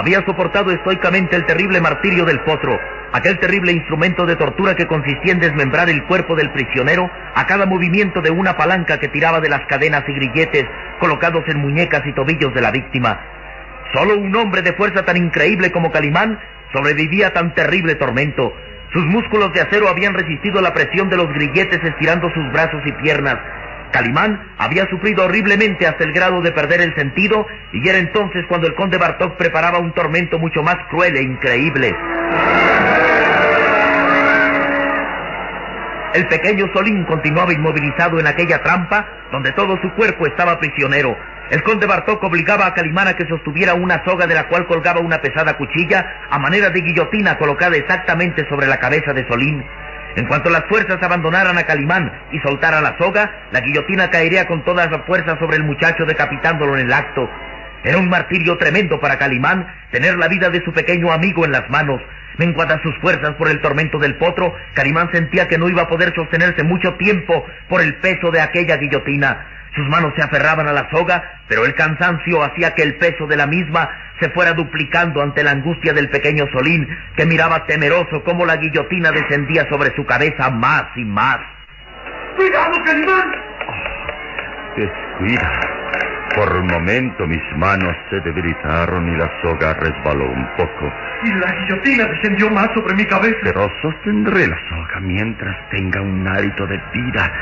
[0.00, 2.80] Había soportado estoicamente el terrible martirio del potro,
[3.12, 7.66] aquel terrible instrumento de tortura que consistía en desmembrar el cuerpo del prisionero a cada
[7.66, 10.64] movimiento de una palanca que tiraba de las cadenas y grilletes
[11.00, 13.20] colocados en muñecas y tobillos de la víctima.
[13.92, 16.38] Solo un hombre de fuerza tan increíble como Calimán
[16.72, 18.54] sobrevivía a tan terrible tormento.
[18.94, 22.92] Sus músculos de acero habían resistido la presión de los grilletes estirando sus brazos y
[22.92, 23.36] piernas.
[23.90, 28.66] Calimán había sufrido horriblemente hasta el grado de perder el sentido y era entonces cuando
[28.66, 31.94] el conde Bartok preparaba un tormento mucho más cruel e increíble.
[36.14, 41.16] El pequeño Solín continuaba inmovilizado en aquella trampa donde todo su cuerpo estaba prisionero.
[41.50, 45.00] El conde Bartok obligaba a Calimán a que sostuviera una soga de la cual colgaba
[45.00, 49.64] una pesada cuchilla a manera de guillotina colocada exactamente sobre la cabeza de Solín.
[50.16, 54.64] En cuanto las fuerzas abandonaran a Calimán y soltaran la soga, la guillotina caería con
[54.64, 57.28] toda la fuerza sobre el muchacho decapitándolo en el acto.
[57.84, 61.68] Era un martirio tremendo para Calimán tener la vida de su pequeño amigo en las
[61.70, 62.00] manos.
[62.36, 66.12] Menguadas sus fuerzas por el tormento del potro, Calimán sentía que no iba a poder
[66.14, 69.46] sostenerse mucho tiempo por el peso de aquella guillotina.
[69.74, 73.36] Sus manos se aferraban a la soga, pero el cansancio hacía que el peso de
[73.36, 73.88] la misma
[74.20, 76.86] se fuera duplicando ante la angustia del pequeño Solín,
[77.16, 81.38] que miraba temeroso cómo la guillotina descendía sobre su cabeza más y más.
[82.36, 83.32] ¡Cuidado, Calimán!
[84.76, 85.50] Descuida.
[86.34, 90.92] Por un momento mis manos se debilitaron y la soga resbaló un poco.
[91.24, 93.38] Y la guillotina descendió más sobre mi cabeza.
[93.42, 97.32] Pero sostendré la soga mientras tenga un hálito de vida.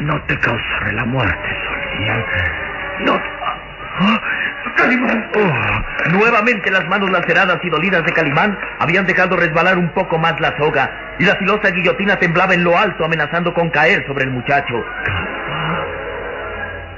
[0.00, 3.06] No te causaré la muerte, Solín.
[3.06, 3.20] No.
[4.00, 4.20] ¡Ah!
[4.74, 5.30] ¡Calimán!
[5.34, 10.38] Oh, nuevamente las manos laceradas y dolidas de Calimán habían dejado resbalar un poco más
[10.40, 14.30] la soga, y la filosa guillotina temblaba en lo alto amenazando con caer sobre el
[14.30, 14.84] muchacho.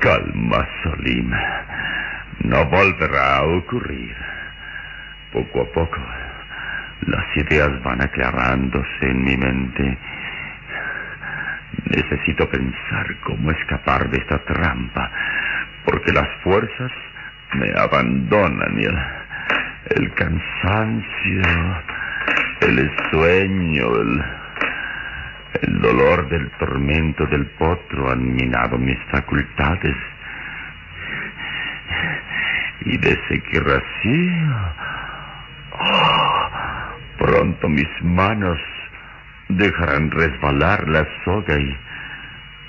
[0.00, 1.32] Calma, Solín.
[2.40, 4.16] No volverá a ocurrir.
[5.32, 5.98] Poco a poco,
[7.02, 9.98] las ideas van aclarándose en mi mente.
[11.84, 15.10] Necesito pensar cómo escapar de esta trampa,
[15.84, 16.92] porque las fuerzas
[17.54, 18.98] me abandonan y el,
[19.96, 21.42] el cansancio,
[22.60, 24.24] el sueño, el,
[25.62, 29.96] el dolor del tormento del potro han minado mis facultades.
[32.80, 34.46] Y de seguir así,
[35.72, 36.48] oh,
[37.18, 38.58] pronto mis manos
[39.48, 41.76] dejarán resbalar la soga y,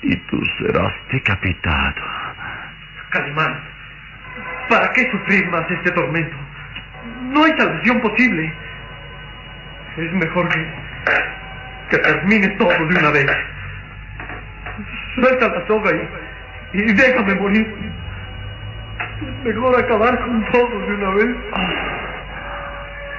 [0.02, 2.02] y tú serás decapitado.
[3.10, 3.60] Calimán,
[4.70, 6.36] ¿para qué sufrir más este tormento?
[7.24, 8.54] No hay salvación posible.
[9.98, 10.66] Es mejor que,
[11.90, 13.26] que termine todo de una vez.
[15.16, 15.90] Suelta la soga
[16.72, 17.92] y, y déjame morir.
[19.20, 21.36] Es mejor acabar con todo de una vez.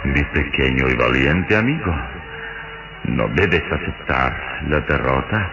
[0.06, 1.96] Mi pequeño y valiente amigo,
[3.04, 4.34] no debes aceptar
[4.68, 5.50] la derrota.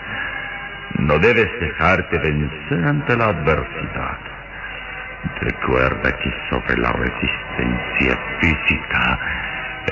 [1.00, 4.37] No debes dejarte vencer ante la adversidad.
[5.40, 9.18] Recuerda que sobre la resistencia física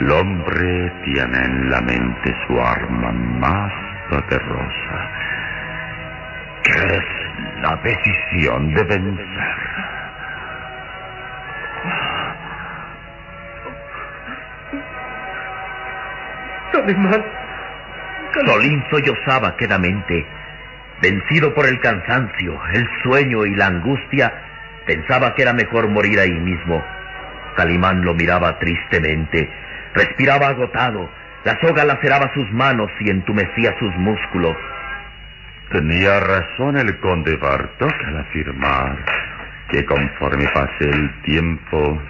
[0.01, 3.73] El hombre tiene en la mente su arma más
[4.11, 5.11] poderosa,
[6.63, 7.05] que es
[7.63, 9.77] la decisión de vencer.
[16.73, 17.25] Calimán.
[18.45, 20.27] Solín sollozaba quedamente.
[21.01, 24.33] Vencido por el cansancio, el sueño y la angustia,
[24.87, 26.83] pensaba que era mejor morir ahí mismo.
[27.57, 29.51] Calimán lo miraba tristemente.
[29.95, 31.11] Respiraba agotado.
[31.45, 34.57] La soga laceraba sus manos y entumecía sus músculos.
[35.71, 38.97] Tenía razón el conde Bartok al afirmar
[39.69, 42.01] que conforme pase el tiempo,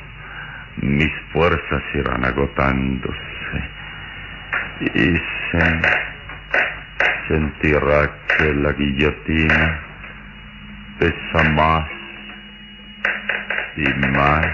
[0.76, 3.16] mis fuerzas irán agotándose.
[4.80, 5.16] Y
[5.50, 5.80] se
[7.28, 9.80] sentirá que la guillotina
[10.98, 11.95] pesa más
[13.76, 14.46] y más.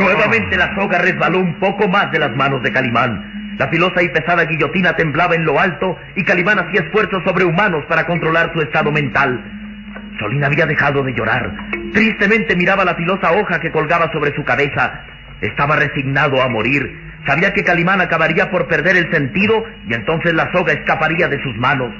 [0.00, 3.56] Nuevamente la soga resbaló un poco más de las manos de Calimán.
[3.58, 8.06] La filosa y pesada guillotina temblaba en lo alto y Calimán hacía esfuerzos sobrehumanos para
[8.06, 9.40] controlar su estado mental.
[10.18, 11.52] Solín había dejado de llorar.
[11.92, 15.04] Tristemente miraba la filosa hoja que colgaba sobre su cabeza.
[15.40, 16.98] Estaba resignado a morir.
[17.26, 21.56] Sabía que Calimán acabaría por perder el sentido y entonces la soga escaparía de sus
[21.56, 21.92] manos.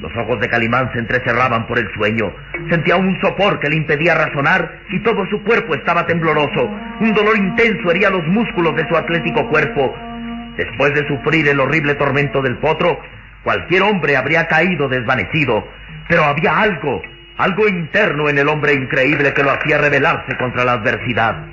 [0.00, 2.32] Los ojos de Calimán se entrecerraban por el sueño.
[2.70, 6.70] Sentía un sopor que le impedía razonar y todo su cuerpo estaba tembloroso.
[7.00, 9.96] Un dolor intenso hería los músculos de su atlético cuerpo.
[10.56, 13.00] Después de sufrir el horrible tormento del potro,
[13.42, 15.66] cualquier hombre habría caído desvanecido.
[16.08, 17.02] Pero había algo,
[17.36, 21.44] algo interno en el hombre increíble que lo hacía rebelarse contra la adversidad.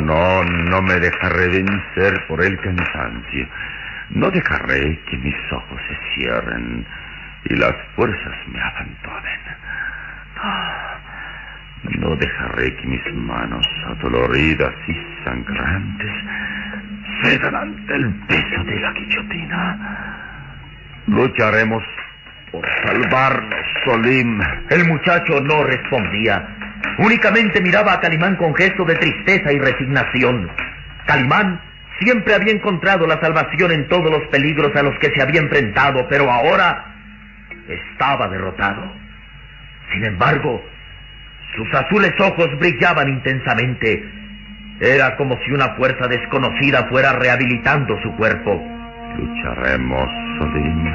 [0.00, 3.48] No, no me dejaré vencer por el cansancio.
[4.10, 6.86] No dejaré que mis ojos se cierren
[7.48, 9.40] y las fuerzas me abandonen.
[11.82, 16.10] No, no dejaré que mis manos adoloridas y sangrantes
[17.22, 19.78] cedan ante el peso de la guillotina.
[21.06, 21.82] Lucharemos
[22.52, 24.40] por salvarnos, Solim.
[24.70, 26.46] El muchacho no respondía.
[26.98, 30.50] Únicamente miraba a Calimán con gesto de tristeza y resignación.
[31.06, 31.60] Calimán
[32.00, 36.06] siempre había encontrado la salvación en todos los peligros a los que se había enfrentado,
[36.08, 36.97] pero ahora
[37.68, 38.82] estaba derrotado.
[39.92, 40.62] Sin embargo,
[41.56, 44.04] sus azules ojos brillaban intensamente.
[44.80, 48.62] Era como si una fuerza desconocida fuera rehabilitando su cuerpo.
[49.16, 50.92] Lucharemos, Solim.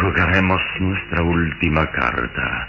[0.00, 2.68] Jugaremos nuestra última carta.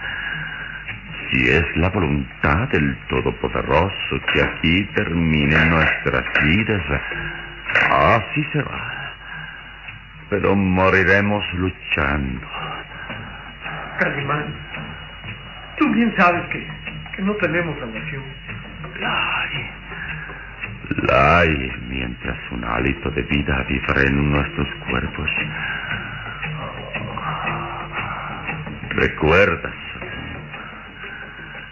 [1.29, 6.81] Si es la voluntad del Todopoderoso que aquí terminen nuestras vidas,
[7.89, 9.13] así será.
[10.29, 12.62] Pero moriremos luchando.
[13.99, 14.45] Calimán,
[15.77, 16.67] tú bien sabes que,
[17.15, 18.23] que no tenemos relación.
[18.99, 19.71] La hay.
[21.07, 25.29] La hay mientras un hálito de vida vibre en nuestros cuerpos.
[28.89, 29.73] ¿Recuerdas?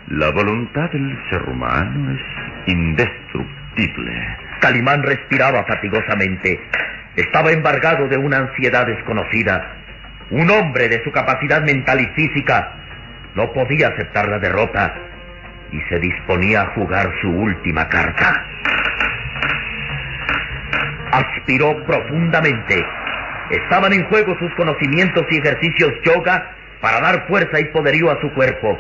[0.07, 4.37] La voluntad del ser humano es indestructible.
[4.59, 6.59] Calimán respiraba fatigosamente.
[7.15, 9.80] Estaba embargado de una ansiedad desconocida.
[10.31, 12.71] Un hombre de su capacidad mental y física
[13.35, 14.95] no podía aceptar la derrota
[15.73, 18.45] y se disponía a jugar su última carta.
[21.11, 22.85] Aspiró profundamente.
[23.49, 28.31] Estaban en juego sus conocimientos y ejercicios yoga para dar fuerza y poderío a su
[28.33, 28.79] cuerpo.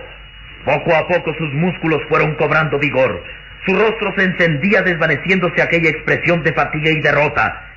[0.63, 3.21] Poco a poco sus músculos fueron cobrando vigor.
[3.65, 7.70] Su rostro se encendía desvaneciéndose aquella expresión de fatiga y derrota.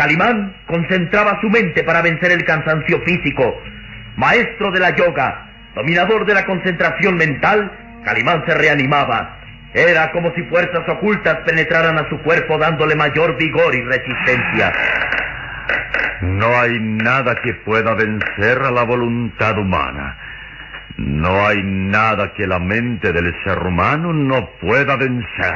[0.00, 3.54] Calimán concentraba su mente para vencer el cansancio físico.
[4.16, 7.70] Maestro de la yoga, dominador de la concentración mental,
[8.02, 9.36] Calimán se reanimaba.
[9.74, 14.72] Era como si fuerzas ocultas penetraran a su cuerpo dándole mayor vigor y resistencia.
[16.22, 20.16] No hay nada que pueda vencer a la voluntad humana.
[20.96, 25.54] No hay nada que la mente del ser humano no pueda vencer.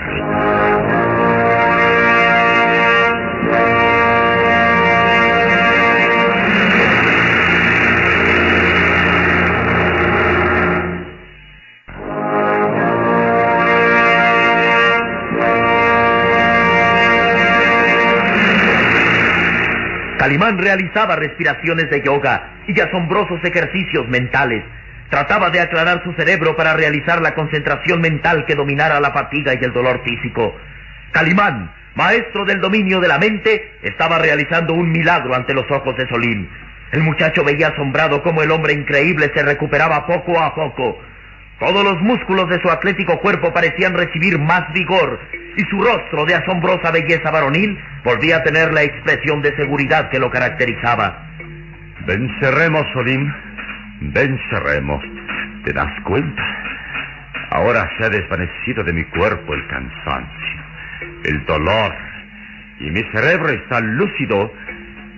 [20.24, 24.64] Calimán realizaba respiraciones de yoga y asombrosos ejercicios mentales.
[25.10, 29.62] Trataba de aclarar su cerebro para realizar la concentración mental que dominara la fatiga y
[29.62, 30.56] el dolor físico.
[31.12, 36.08] Calimán, maestro del dominio de la mente, estaba realizando un milagro ante los ojos de
[36.08, 36.48] Solín.
[36.92, 41.02] El muchacho veía asombrado cómo el hombre increíble se recuperaba poco a poco.
[41.64, 45.18] Todos los músculos de su atlético cuerpo parecían recibir más vigor
[45.56, 50.18] y su rostro de asombrosa belleza varonil volvía a tener la expresión de seguridad que
[50.18, 51.26] lo caracterizaba.
[52.06, 53.32] Venceremos, Solim.
[54.02, 55.02] Venceremos.
[55.64, 56.42] ¿Te das cuenta?
[57.52, 60.60] Ahora se ha desvanecido de mi cuerpo el cansancio,
[61.24, 61.94] el dolor,
[62.80, 64.52] y mi cerebro está lúcido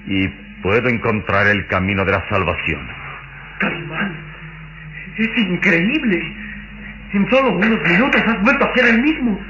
[0.07, 0.29] y
[0.63, 2.87] puedo encontrar el camino de la salvación.
[3.59, 4.26] Calimán,
[5.19, 6.33] es increíble.
[7.13, 9.41] En solo unos minutos has vuelto a ser el mismo.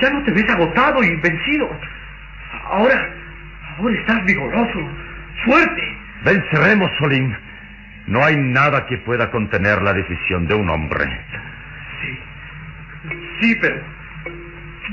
[0.00, 1.70] Ya no te ves agotado y vencido.
[2.64, 3.10] Ahora,
[3.78, 4.88] ahora estás vigoroso,
[5.44, 5.98] fuerte.
[6.24, 7.36] Venceremos, Solín.
[8.06, 11.04] No hay nada que pueda contener la decisión de un hombre.
[12.00, 12.18] Sí,
[13.40, 13.76] sí, pero...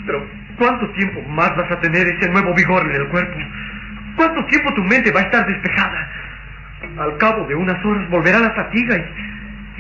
[0.06, 0.26] Pero,
[0.58, 3.38] ¿cuánto tiempo más vas a tener ese nuevo vigor en el cuerpo?
[4.16, 6.10] ¿Cuánto tiempo tu mente va a estar despejada?
[6.98, 9.37] Al cabo de unas horas volverá la fatiga y,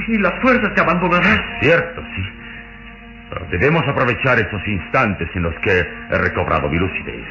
[0.08, 1.44] y las fuerzas te abandonarán.
[1.62, 2.30] Cierto, sí.
[3.30, 7.26] Pero debemos aprovechar esos instantes en los que he recobrado mi lucidez.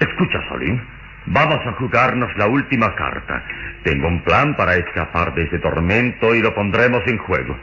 [0.00, 0.80] Escucha, Solín.
[1.26, 3.42] Vamos a jugarnos la última carta.
[3.82, 7.56] Tengo un plan para escapar de ese tormento y lo pondremos en juego.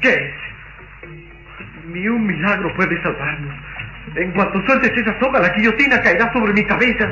[0.00, 0.34] ¿Qué es?
[1.92, 3.54] Ni un milagro puede salvarnos.
[4.14, 7.08] En cuanto sueltes esa soga, la guillotina caerá sobre mi cabeza.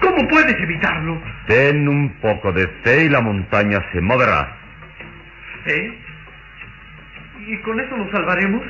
[0.00, 1.20] ¿Cómo puedes evitarlo?
[1.46, 4.65] Ten un poco de fe y la montaña se moverá.
[5.66, 5.98] ¿Eh?
[7.48, 8.62] ¿Y con eso nos salvaremos?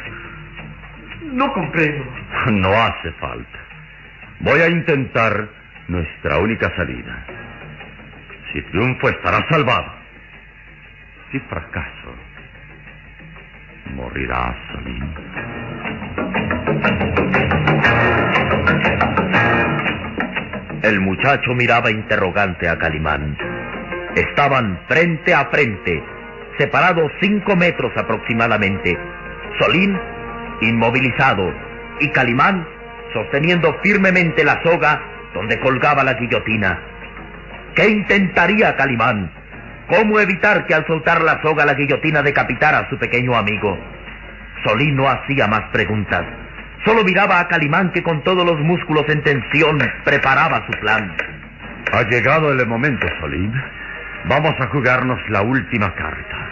[1.23, 2.05] No comprendo.
[2.53, 3.59] No hace falta.
[4.41, 5.49] Voy a intentar
[5.89, 7.27] nuestra única salida.
[8.53, 9.93] Si triunfo estará salvado.
[11.33, 12.15] Si fracaso,
[13.95, 15.15] morirá Solín.
[20.83, 23.37] El muchacho miraba interrogante a Calimán.
[24.15, 26.03] Estaban frente a frente,
[26.59, 28.99] separados cinco metros aproximadamente.
[29.59, 29.99] Solín,
[30.61, 31.53] inmovilizado,
[32.01, 32.67] y Calimán,
[33.13, 35.01] sosteniendo firmemente la soga
[35.35, 36.79] donde colgaba la guillotina.
[37.75, 39.31] ¿Qué intentaría Calimán?
[39.89, 43.79] ¿Cómo evitar que al soltar la soga la guillotina decapitara a su pequeño amigo?
[44.65, 46.25] Solín no hacía más preguntas.
[46.85, 51.15] Solo miraba a Calimán que con todos los músculos en tensión preparaba su plan.
[51.93, 53.53] Ha llegado el momento, Solín.
[54.29, 56.51] Vamos a jugarnos la última carta.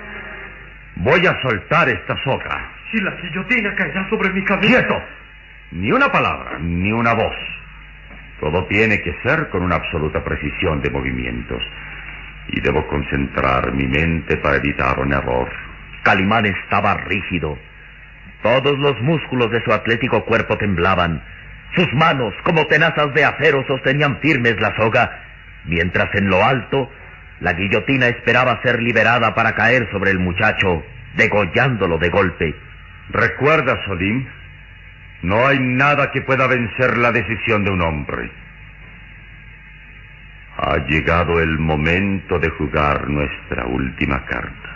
[0.94, 2.70] Voy a soltar esta soga.
[2.92, 4.68] Si la guillotina caerá sobre mi cabeza.
[4.68, 5.02] ¡Quieto!
[5.72, 7.34] Ni una palabra, ni una voz.
[8.38, 11.60] Todo tiene que ser con una absoluta precisión de movimientos.
[12.46, 15.50] Y debo concentrar mi mente para evitar un error.
[16.04, 17.58] Calimán estaba rígido.
[18.42, 21.20] Todos los músculos de su atlético cuerpo temblaban.
[21.74, 25.10] Sus manos, como tenazas de acero, sostenían firmes la soga,
[25.64, 26.88] mientras en lo alto
[27.40, 30.84] la guillotina esperaba ser liberada para caer sobre el muchacho,
[31.16, 32.54] degollándolo de golpe.
[33.10, 34.26] Recuerda, Solim,
[35.22, 38.30] no hay nada que pueda vencer la decisión de un hombre.
[40.56, 44.73] Ha llegado el momento de jugar nuestra última carta.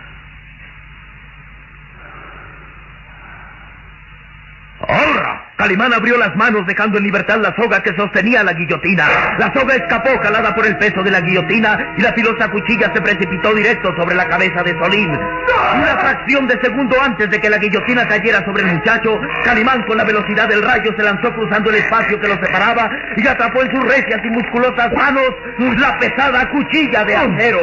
[4.81, 5.45] ¡Ahora!
[5.57, 9.05] Calimán abrió las manos dejando en libertad la soga que sostenía la guillotina.
[9.39, 13.03] La soga escapó calada por el peso de la guillotina y la filosa cuchilla se
[13.03, 15.11] precipitó directo sobre la cabeza de Solín.
[15.11, 19.97] Una fracción de segundo antes de que la guillotina cayera sobre el muchacho, Calimán con
[19.97, 23.71] la velocidad del rayo se lanzó cruzando el espacio que lo separaba y atrapó en
[23.75, 27.61] sus recias y musculosas manos la pesada cuchilla de acero.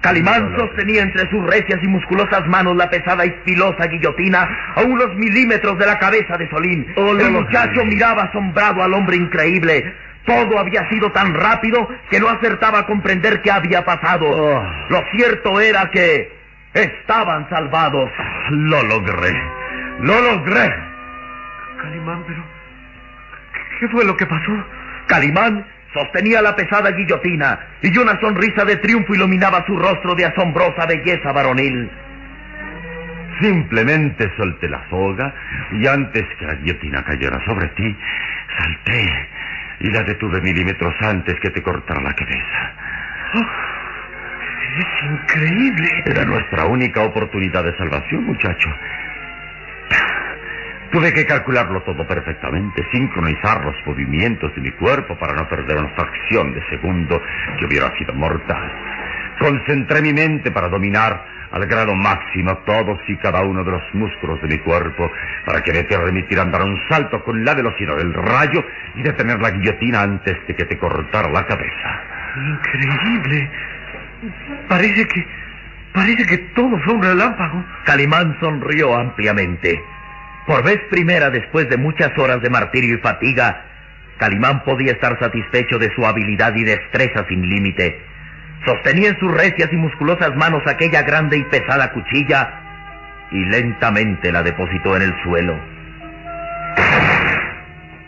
[0.00, 5.14] Calimán sostenía entre sus recias y musculosas manos la pesada y filosa guillotina a unos
[5.16, 6.86] milímetros de la cabeza de Solín.
[6.96, 9.94] El muchacho miraba asombrado al hombre increíble.
[10.24, 14.64] Todo había sido tan rápido que no acertaba a comprender qué había pasado.
[14.88, 16.32] Lo cierto era que
[16.72, 18.10] estaban salvados.
[18.50, 19.32] Lo logré.
[20.00, 20.74] Lo logré.
[21.82, 22.42] Calimán, pero...
[23.80, 24.52] ¿Qué fue lo que pasó?
[25.06, 30.86] Calimán sostenía la pesada guillotina y una sonrisa de triunfo iluminaba su rostro de asombrosa
[30.86, 31.90] belleza varonil.
[33.40, 35.34] Simplemente solté la soga
[35.72, 37.96] y antes que la guillotina cayera sobre ti,
[38.58, 39.28] salté
[39.80, 42.74] y la detuve milímetros antes que te cortara la cabeza.
[44.78, 45.88] es increíble.
[46.04, 48.68] Era nuestra única oportunidad de salvación, muchacho.
[50.90, 55.88] Tuve que calcularlo todo perfectamente, sincronizar los movimientos de mi cuerpo para no perder una
[55.90, 57.22] fracción de segundo
[57.58, 58.72] que hubiera sido mortal.
[59.38, 64.42] Concentré mi mente para dominar al grado máximo todos y cada uno de los músculos
[64.42, 65.10] de mi cuerpo
[65.46, 68.64] para que me permitieran dar un salto con la velocidad del rayo
[68.96, 72.02] y detener la guillotina antes de que te cortara la cabeza.
[72.36, 73.50] Increíble.
[74.68, 75.26] Parece que...
[75.92, 77.64] Parece que todo fue un relámpago.
[77.84, 79.82] Calimán sonrió ampliamente.
[80.46, 83.64] Por vez primera, después de muchas horas de martirio y fatiga,
[84.18, 88.00] Calimán podía estar satisfecho de su habilidad y destreza sin límite.
[88.64, 92.60] Sostenía en sus recias y musculosas manos aquella grande y pesada cuchilla
[93.30, 95.58] y lentamente la depositó en el suelo.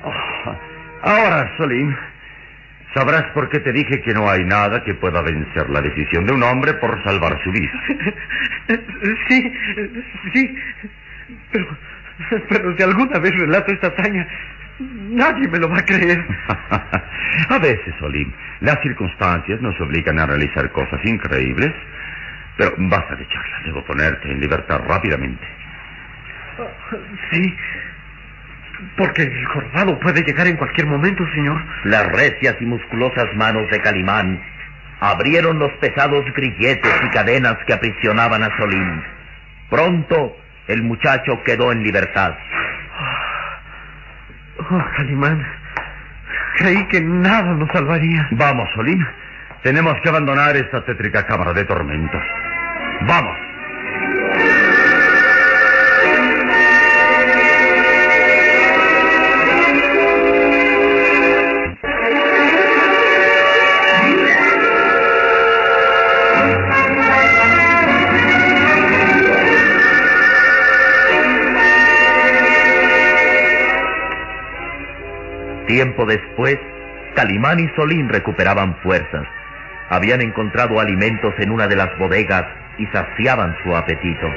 [0.05, 0.57] Oh,
[1.03, 1.95] ahora, Solim,
[2.95, 6.33] sabrás por qué te dije que no hay nada que pueda vencer la decisión de
[6.33, 7.73] un hombre por salvar su vida.
[9.29, 9.53] Sí,
[10.33, 10.57] sí,
[11.51, 11.67] pero,
[12.49, 14.27] pero si alguna vez relato esta hazaña,
[14.79, 16.25] nadie me lo va a creer.
[17.49, 21.73] a veces, Solim, las circunstancias nos obligan a realizar cosas increíbles,
[22.57, 25.47] pero basta de charla, debo ponerte en libertad rápidamente.
[27.31, 27.57] Sí,
[28.97, 31.63] porque el jorobado puede llegar en cualquier momento, señor.
[31.85, 34.41] Las recias y musculosas manos de Calimán
[35.01, 39.03] abrieron los pesados grilletes y cadenas que aprisionaban a Solín.
[39.71, 40.37] Pronto
[40.69, 42.35] el muchacho quedó en libertad.
[44.59, 45.45] Oh, Calimán,
[46.57, 48.29] creí que nada nos salvaría.
[48.33, 49.05] Vamos, Solín.
[49.63, 52.23] Tenemos que abandonar esta tétrica cámara de tormentos.
[53.03, 53.52] Vamos.
[75.73, 76.59] Tiempo después,
[77.15, 79.27] Calimán y Solín recuperaban fuerzas.
[79.89, 82.45] Habían encontrado alimentos en una de las bodegas
[82.77, 84.29] y saciaban su apetito.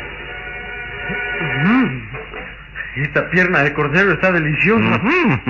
[1.65, 2.03] Mm,
[3.03, 5.01] esta pierna de cordero está deliciosa.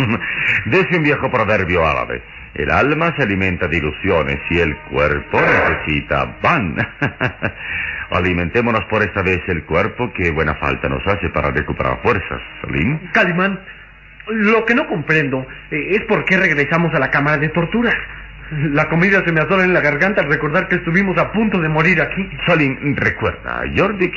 [0.66, 2.24] Dice un viejo proverbio árabe.
[2.56, 6.76] El alma se alimenta de ilusiones y el cuerpo necesita pan.
[8.10, 12.98] Alimentémonos por esta vez el cuerpo que buena falta nos hace para recuperar fuerzas, Solín.
[13.14, 13.60] Calimán,
[14.28, 17.94] lo que no comprendo eh, es por qué regresamos a la cámara de tortura.
[18.52, 21.70] La comida se me atora en la garganta al recordar que estuvimos a punto de
[21.70, 22.30] morir aquí.
[22.46, 24.14] Solín, recuerda, Jordik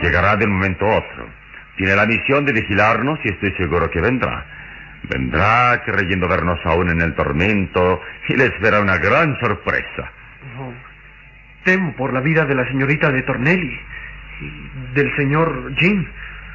[0.00, 1.28] llegará de un momento a otro.
[1.76, 4.46] Tiene la misión de vigilarnos y estoy seguro que vendrá.
[5.08, 10.12] Vendrá creyendo vernos aún en el tormento y le espera una gran sorpresa.
[10.60, 10.72] Oh,
[11.64, 13.80] temo por la vida de la señorita de Tornelli
[14.40, 16.06] y del señor Jim.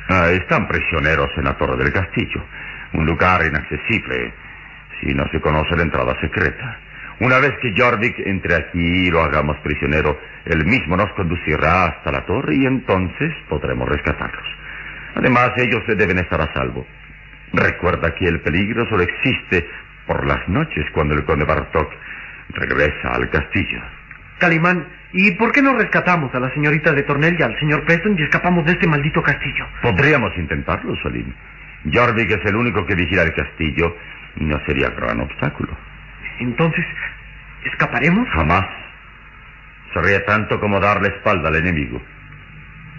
[0.09, 2.41] Ah, están prisioneros en la torre del castillo,
[2.93, 4.33] un lugar inaccesible
[5.01, 6.79] si no se conoce la entrada secreta.
[7.19, 12.11] Una vez que Jorvik entre aquí y lo hagamos prisionero, él mismo nos conducirá hasta
[12.11, 14.45] la torre y entonces podremos rescatarlos.
[15.15, 16.85] Además, ellos deben estar a salvo.
[17.53, 19.67] Recuerda que el peligro solo existe
[20.05, 21.91] por las noches cuando el conde Bartok
[22.49, 23.81] regresa al castillo.
[24.37, 28.15] Calimán, ¿y por qué no rescatamos a la señorita de Tornell y al señor Preston
[28.17, 29.65] y escapamos de este maldito castillo?
[29.81, 30.95] Podríamos intentarlo,
[31.87, 31.91] Solim.
[31.93, 33.95] Jorvik es el único que vigila el castillo
[34.39, 35.75] no sería gran obstáculo.
[36.39, 36.85] Entonces,
[37.65, 38.27] ¿escaparemos?
[38.29, 38.65] Jamás.
[39.93, 42.01] Sería tanto como dar la espalda al enemigo.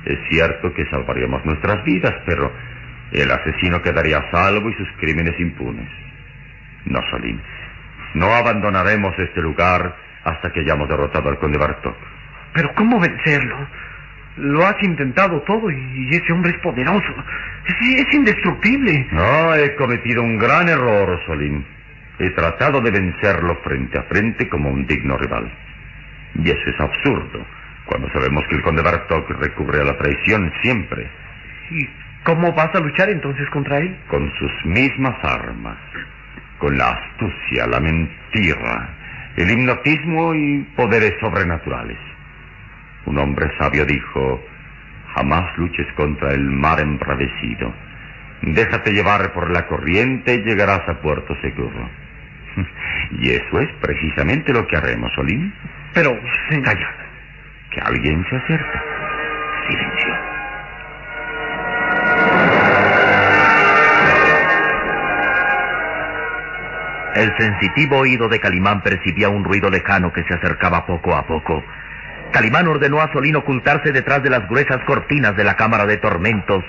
[0.04, 2.52] Es cierto que salvaríamos nuestras vidas, pero
[3.12, 5.88] el asesino quedaría a salvo y sus crímenes impunes.
[6.86, 7.38] No, Salim.
[8.14, 11.96] No abandonaremos este lugar hasta que hayamos derrotado al conde Bartok.
[12.54, 13.56] Pero ¿cómo vencerlo?
[14.38, 17.14] Lo has intentado todo y ese hombre es poderoso.
[17.66, 19.06] Es, es indestructible.
[19.10, 21.64] No, he cometido un gran error, Solim.
[22.18, 25.50] He tratado de vencerlo frente a frente como un digno rival.
[26.34, 27.44] Y eso es absurdo,
[27.86, 31.08] cuando sabemos que el conde Bartok recurre a la traición siempre.
[31.70, 31.88] ¿Y
[32.24, 33.96] cómo vas a luchar entonces contra él?
[34.08, 35.78] Con sus mismas armas,
[36.58, 38.88] con la astucia, la mentira,
[39.36, 41.98] el hipnotismo y poderes sobrenaturales.
[43.08, 44.38] Un hombre sabio dijo,
[45.14, 47.72] jamás luches contra el mar embravecido.
[48.42, 51.88] Déjate llevar por la corriente y llegarás a puerto seguro.
[53.12, 55.54] Y eso es precisamente lo que haremos, Solín.
[55.94, 56.20] Pero,
[56.62, 56.90] Calla.
[57.70, 58.82] Que alguien se acerca.
[59.66, 60.14] Silencio.
[67.14, 71.64] El sensitivo oído de Calimán percibía un ruido lejano que se acercaba poco a poco.
[72.32, 76.64] Calimán ordenó a Solín ocultarse detrás de las gruesas cortinas de la cámara de tormentos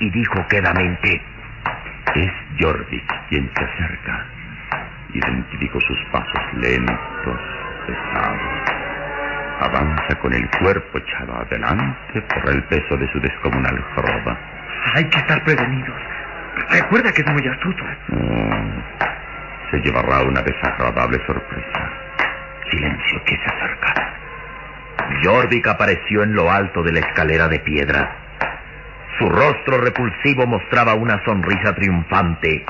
[0.00, 1.20] y dijo quedamente:
[2.14, 4.26] Es Jorvik quien se acerca.
[5.14, 7.40] Identifico sus pasos lentos,
[7.86, 8.78] pesados.
[9.60, 14.38] Avanza con el cuerpo echado adelante por el peso de su descomunal joroba.
[14.94, 15.96] Hay que estar prevenidos.
[16.70, 17.84] Recuerda que es muy astuto.
[18.12, 21.90] Oh, se llevará una desagradable sorpresa.
[22.70, 24.07] Silencio, que se acerca.
[25.22, 28.16] Jorvik apareció en lo alto de la escalera de piedra.
[29.18, 32.64] Su rostro repulsivo mostraba una sonrisa triunfante.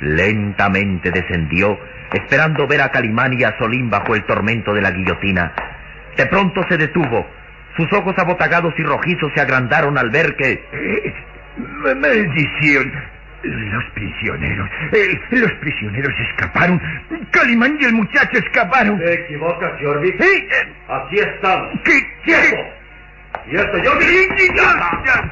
[0.00, 1.78] Lentamente descendió,
[2.12, 5.52] esperando ver a Calimán y a Solín bajo el tormento de la guillotina.
[6.16, 7.26] De pronto se detuvo.
[7.76, 10.64] Sus ojos abotagados y rojizos se agrandaron al ver que...
[10.72, 11.14] Eh,
[11.96, 12.92] maldición.
[13.42, 14.68] Los prisioneros.
[14.92, 16.80] Eh, los prisioneros escaparon.
[17.30, 18.98] Calimán y el muchacho escaparon.
[18.98, 20.20] Te equivocas, Jorvik.
[20.20, 20.48] Eh,
[20.88, 21.68] Así estamos.
[21.84, 21.92] ¿Qué?
[22.24, 22.56] ¡Quieto!
[23.50, 24.36] ¿Y esto, Jorvik?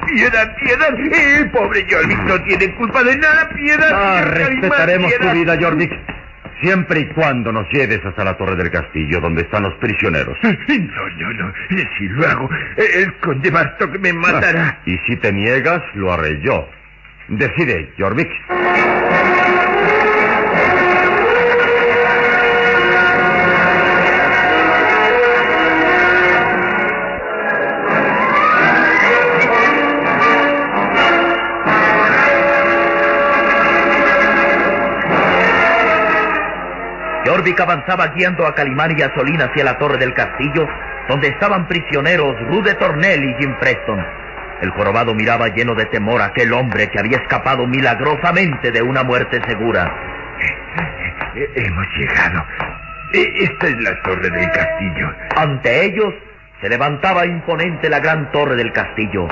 [0.07, 0.93] ¡Piedad, piedad!
[1.13, 3.49] Eh, pobre Jorvik no tiene culpa de nada.
[3.49, 3.91] ¡Piedad!
[3.93, 5.33] Ah, respetaremos tu piedad.
[5.33, 5.91] vida, Jorvik.
[6.61, 10.37] Siempre y cuando nos lleves hasta la torre del castillo, donde están los prisioneros.
[10.43, 11.53] No, no, no.
[11.97, 14.79] Si lo hago, el conde Bartok me matará.
[14.85, 16.69] Y si te niegas, lo haré yo.
[17.31, 18.29] Decide, Jorvik.
[37.25, 40.67] Jorvik avanzaba guiando a Calimán y a Solín hacia la torre del castillo,
[41.07, 44.20] donde estaban prisioneros Rude Tornel y Jim Preston.
[44.61, 49.03] El jorobado miraba lleno de temor a aquel hombre que había escapado milagrosamente de una
[49.03, 49.91] muerte segura.
[51.55, 52.45] Hemos llegado.
[53.13, 55.11] Eh, Esta es la torre del castillo.
[55.35, 56.13] Ante ellos
[56.61, 59.27] se levantaba imponente la gran torre del castillo,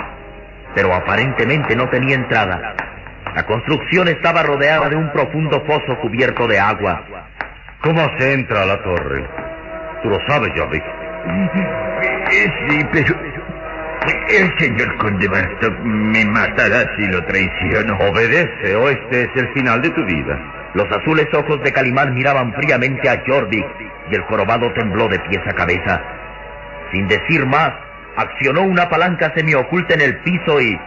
[0.74, 2.74] pero aparentemente no tenía entrada.
[3.36, 7.04] La construcción estaba rodeada de un profundo foso cubierto de agua.
[7.82, 9.24] ¿Cómo se entra a la torre?
[10.02, 10.84] Tú lo sabes, Jorvik.
[12.32, 13.16] Eh, Sí, pero...
[14.30, 17.98] El señor conde Bartok me matará si lo traiciono.
[17.98, 20.40] Obedece o este es el final de tu vida.
[20.74, 23.66] Los azules ojos de Calimán miraban fríamente a Jorvik
[24.12, 26.02] y el jorobado tembló de pies a cabeza.
[26.92, 27.72] Sin decir más,
[28.16, 30.80] accionó una palanca semioculta en el piso y...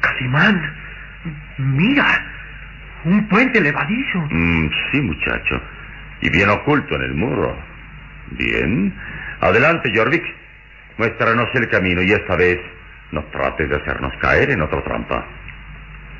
[0.00, 0.74] Calimán,
[1.58, 2.06] mira,
[3.04, 4.18] un puente levadizo.
[4.30, 5.60] Mm, sí, muchacho.
[6.20, 7.56] Y bien oculto en el muro.
[8.32, 8.94] Bien.
[9.40, 10.24] Adelante, Jorvik.
[10.98, 12.60] Muéstranos el camino y esta vez
[13.12, 15.24] no trates de hacernos caer en otra trampa.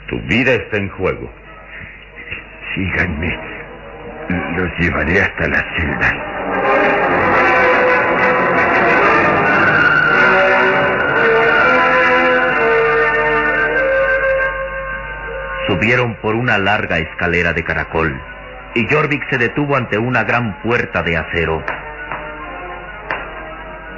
[0.08, 1.30] Tu vida está en juego.
[2.74, 3.38] Síganme.
[4.56, 6.29] Los llevaré hasta la celda.
[15.80, 18.14] Subieron por una larga escalera de caracol
[18.74, 21.64] y Jorvik se detuvo ante una gran puerta de acero.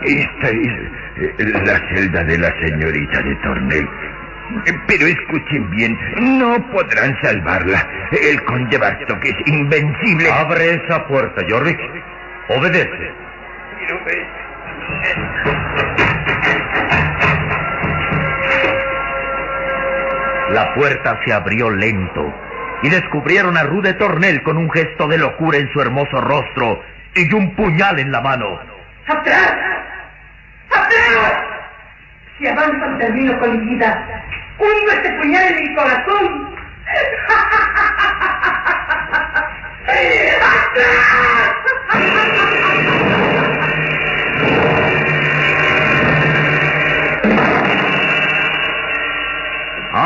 [0.02, 0.72] Esta es
[1.16, 3.88] eh, la celda de la señorita de Tornel.
[4.86, 5.98] Pero escuchen bien,
[6.38, 7.84] no podrán salvarla.
[8.12, 10.30] El conde Bartok es invencible.
[10.30, 11.80] Abre esa puerta, Jorvik.
[12.48, 13.10] Obedece.
[20.52, 22.30] La puerta se abrió lento
[22.82, 26.82] y descubrieron a Rude Tornel con un gesto de locura en su hermoso rostro
[27.14, 28.60] y un puñal en la mano.
[29.06, 29.54] ¡Atrás!
[30.70, 31.32] ¡Atrás!
[32.38, 34.24] Si avanzan termino con mi vida.
[34.58, 36.54] Hundo este puñal en mi corazón.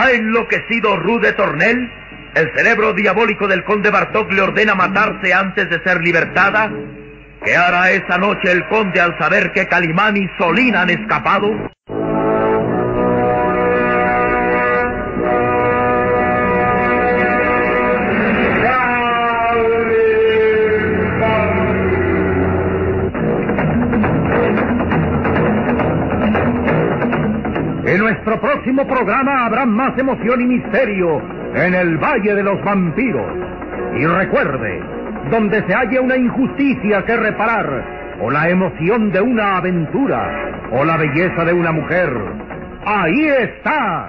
[0.07, 1.90] ¿Ha enloquecido Rude Tornel?
[2.37, 6.71] ¿El cerebro diabólico del conde Bartok le ordena matarse antes de ser libertada?
[7.45, 11.51] ¿Qué hará esa noche el conde al saber que Calimán y Solín han escapado?
[28.27, 31.23] Nuestro próximo programa habrá más emoción y misterio
[31.55, 33.33] en el Valle de los Vampiros.
[33.97, 34.83] Y recuerde,
[35.31, 37.85] donde se haya una injusticia que reparar,
[38.21, 40.29] o la emoción de una aventura,
[40.73, 42.11] o la belleza de una mujer,
[42.85, 44.09] ahí está.